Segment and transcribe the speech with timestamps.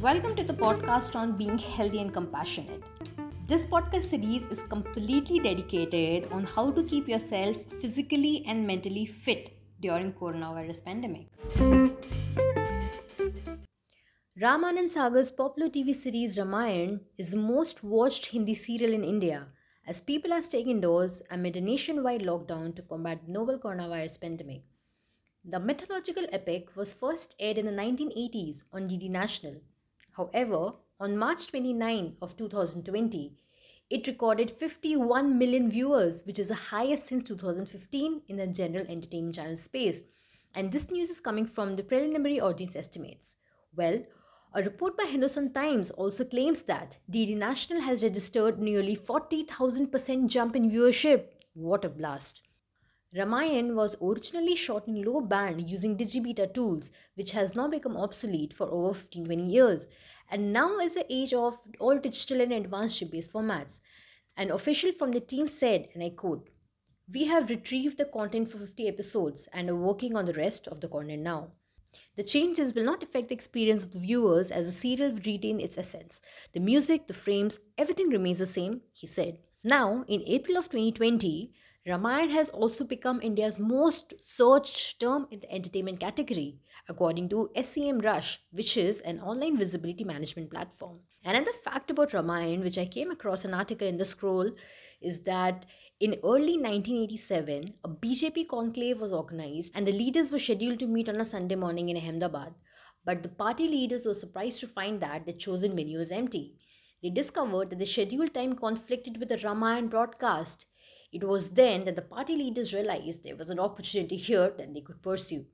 [0.00, 2.82] Welcome to the podcast on being healthy and compassionate.
[3.46, 9.50] This podcast series is completely dedicated on how to keep yourself physically and mentally fit
[9.80, 11.26] during coronavirus pandemic.
[14.40, 19.46] Ramanand Sagar's popular TV series Ramayan is the most watched Hindi serial in India
[19.86, 24.62] as people are staying indoors amid a nationwide lockdown to combat the novel coronavirus pandemic.
[25.44, 29.56] The mythological epic was first aired in the 1980s on DD National.
[30.16, 33.32] However, on March 29 of 2020,
[33.90, 39.34] it recorded 51 million viewers, which is the highest since 2015 in the general entertainment
[39.34, 40.02] channel space.
[40.54, 43.34] And this news is coming from the preliminary audience estimates.
[43.76, 44.04] Well,
[44.56, 50.54] a report by Hindustan Times also claims that DD National has registered nearly 40,000% jump
[50.54, 51.24] in viewership.
[51.54, 52.46] What a blast!
[53.16, 58.52] Ramayan was originally shot in low band using digibeta tools, which has now become obsolete
[58.52, 59.88] for over 15 20 years,
[60.30, 63.80] and now is the age of all digital and advanced based formats.
[64.36, 66.48] An official from the team said, and I quote,
[67.12, 70.80] We have retrieved the content for 50 episodes and are working on the rest of
[70.80, 71.50] the content now.
[72.16, 75.60] The changes will not affect the experience of the viewers as the serial will retain
[75.60, 76.20] its essence.
[76.52, 79.38] The music, the frames, everything remains the same, he said.
[79.62, 81.52] Now, in April of 2020,
[81.86, 88.38] Ramayan has also become India's most searched term in the entertainment category, according to SEMrush,
[88.52, 91.00] which is an online visibility management platform.
[91.24, 94.50] Another fact about Ramayan, which I came across an article in the scroll,
[95.00, 95.66] is that
[96.00, 101.08] in early 1987, a BJP conclave was organized and the leaders were scheduled to meet
[101.08, 102.54] on a Sunday morning in Ahmedabad.
[103.04, 106.56] But the party leaders were surprised to find that the chosen venue was empty.
[107.02, 110.66] They discovered that the scheduled time conflicted with the Ramayan broadcast
[111.14, 114.80] it was then that the party leaders realized there was an opportunity here that they
[114.80, 115.46] could pursue.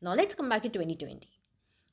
[0.00, 1.28] Now let's come back to 2020.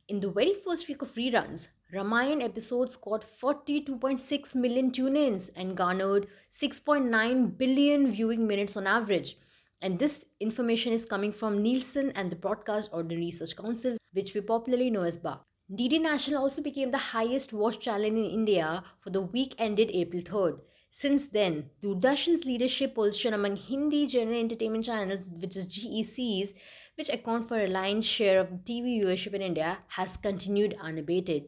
[0.07, 5.75] In the very first week of reruns, Ramayan episodes got 42.6 million tune ins and
[5.75, 9.35] garnered 6.9 billion viewing minutes on average.
[9.81, 14.39] And this information is coming from Nielsen and the Broadcast Audience Research Council, which we
[14.39, 15.41] popularly know as BARC.
[15.69, 20.21] DD National also became the highest watched channel in India for the week ended April
[20.21, 20.61] 3rd.
[20.91, 26.53] Since then, Doordarshan's leadership position among Hindi general entertainment channels, which is GECs,
[26.97, 31.47] which account for a lion's share of TV viewership in India, has continued unabated.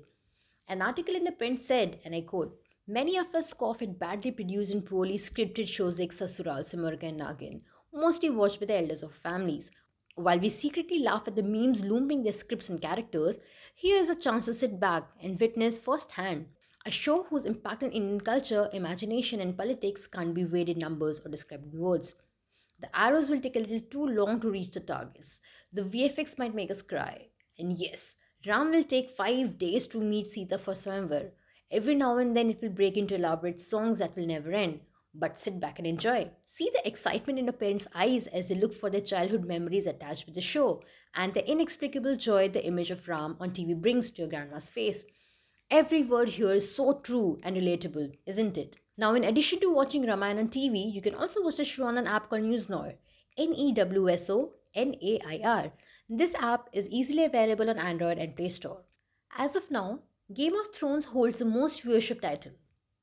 [0.68, 4.32] An article in the print said, and I quote, Many of us scoff at badly
[4.32, 7.62] produced and poorly scripted shows like Sasural, Simar and Nagin,
[7.94, 9.72] mostly watched by the elders of families.
[10.16, 13.38] While we secretly laugh at the memes looming their scripts and characters,
[13.74, 16.48] here is a chance to sit back and witness firsthand
[16.86, 21.22] a show whose impact on Indian culture, imagination, and politics can't be weighed in numbers
[21.26, 22.16] or described in words.
[22.80, 25.40] The arrows will take a little too long to reach the targets.
[25.72, 27.28] The VFX might make us cry.
[27.58, 31.32] And yes, Ram will take five days to meet Sita for Swayamvar.
[31.72, 34.82] Every now and then it will break into elaborate songs that will never end.
[35.16, 36.30] But sit back and enjoy.
[36.46, 40.26] See the excitement in a parent's eyes as they look for their childhood memories attached
[40.26, 40.82] with the show,
[41.16, 45.06] and the inexplicable joy the image of Ram on TV brings to your grandma's face.
[45.72, 48.76] Every word here is so true and relatable, isn't it?
[48.98, 51.98] Now, in addition to watching Ramayan on TV, you can also watch the show on
[51.98, 52.96] an app called NewsOnAir.
[53.38, 55.72] N E W S O N A I R.
[56.16, 58.84] This app is easily available on Android and Play Store.
[59.36, 60.02] As of now,
[60.32, 62.52] Game of Thrones holds the most viewership title.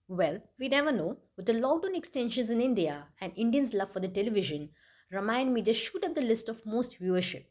[0.06, 1.16] Well, we never know.
[1.36, 4.68] With the lockdown extensions in India and Indians' love for the television,
[5.12, 7.46] Ramayan may just shoot up the list of most viewership.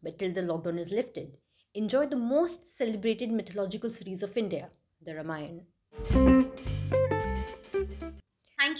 [0.00, 1.38] But till the lockdown is lifted,
[1.74, 4.70] enjoy the most celebrated mythological series of India,
[5.02, 6.39] the Ramayana.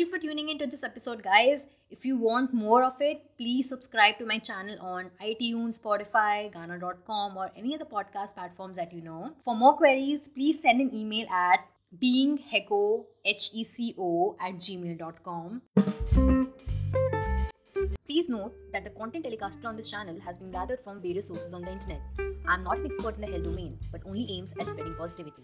[0.00, 1.66] You for tuning into this episode, guys.
[1.90, 7.36] If you want more of it, please subscribe to my channel on iTunes, Spotify, Gaana.com,
[7.36, 9.34] or any other podcast platforms that you know.
[9.44, 11.66] For more queries, please send an email at
[12.02, 15.60] beingheco, H-E-C-O, at gmail.com.
[18.06, 21.52] Please note that the content telecasted on this channel has been gathered from various sources
[21.52, 22.00] on the internet.
[22.48, 25.42] I am not an expert in the health domain, but only aims at spreading positivity.